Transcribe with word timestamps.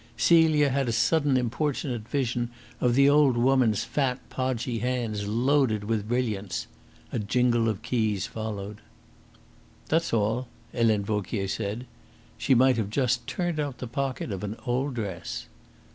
Celia 0.17 0.69
had 0.69 0.89
a 0.89 0.93
sudden 0.93 1.37
importunate 1.37 2.09
vision 2.09 2.49
of 2.79 2.95
the 2.95 3.07
old 3.07 3.37
woman's 3.37 3.83
fat, 3.83 4.17
podgy 4.31 4.79
hands 4.79 5.27
loaded 5.27 5.83
with 5.83 6.07
brilliants. 6.07 6.65
A 7.11 7.19
jingle 7.19 7.69
of 7.69 7.83
keys 7.83 8.25
followed. 8.25 8.77
"That's 9.89 10.11
all," 10.11 10.47
Helene 10.71 11.05
Vauquier 11.05 11.47
said. 11.47 11.85
She 12.39 12.55
might 12.55 12.77
have 12.77 12.89
just 12.89 13.27
turned 13.27 13.59
out 13.59 13.77
the 13.77 13.85
pocket 13.85 14.31
of 14.31 14.43
an 14.43 14.57
old 14.65 14.95
dress. 14.95 15.45